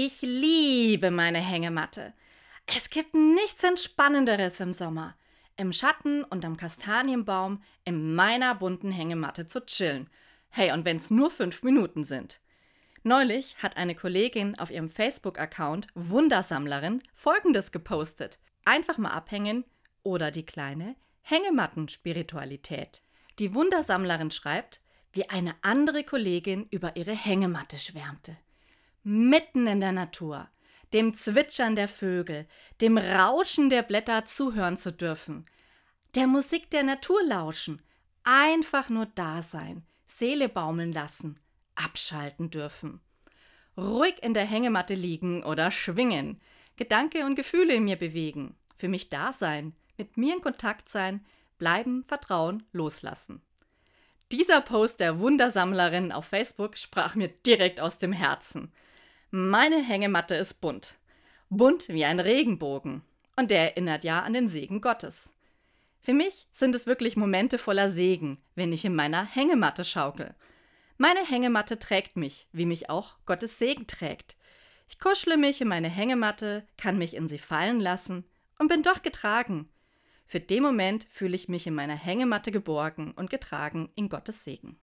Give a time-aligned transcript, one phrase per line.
[0.00, 2.14] Ich liebe meine Hängematte.
[2.66, 5.16] Es gibt nichts Entspannenderes im Sommer.
[5.56, 10.08] Im Schatten und am Kastanienbaum in meiner bunten Hängematte zu chillen.
[10.50, 12.38] Hey, und wenn's nur fünf Minuten sind.
[13.02, 19.64] Neulich hat eine Kollegin auf ihrem Facebook-Account Wundersammlerin folgendes gepostet: Einfach mal abhängen
[20.04, 23.02] oder die kleine Hängematten-Spiritualität.
[23.40, 24.80] Die Wundersammlerin schreibt,
[25.10, 28.36] wie eine andere Kollegin über ihre Hängematte schwärmte.
[29.10, 30.50] Mitten in der Natur,
[30.92, 32.46] dem Zwitschern der Vögel,
[32.82, 35.46] dem Rauschen der Blätter zuhören zu dürfen,
[36.14, 37.80] der Musik der Natur lauschen,
[38.22, 41.40] einfach nur da sein, Seele baumeln lassen,
[41.74, 43.00] abschalten dürfen.
[43.78, 46.38] Ruhig in der Hängematte liegen oder schwingen,
[46.76, 51.24] Gedanke und Gefühle in mir bewegen, für mich da sein, mit mir in Kontakt sein,
[51.56, 53.40] bleiben, vertrauen, loslassen.
[54.32, 58.70] Dieser Post der Wundersammlerin auf Facebook sprach mir direkt aus dem Herzen.
[59.30, 60.94] Meine Hängematte ist bunt.
[61.50, 63.02] Bunt wie ein Regenbogen.
[63.36, 65.34] Und der erinnert ja an den Segen Gottes.
[66.00, 70.34] Für mich sind es wirklich Momente voller Segen, wenn ich in meiner Hängematte schaukel.
[70.96, 74.36] Meine Hängematte trägt mich, wie mich auch Gottes Segen trägt.
[74.88, 78.24] Ich kuschle mich in meine Hängematte, kann mich in sie fallen lassen
[78.58, 79.68] und bin doch getragen.
[80.26, 84.76] Für den Moment fühle ich mich in meiner Hängematte geborgen und getragen in Gottes Segen.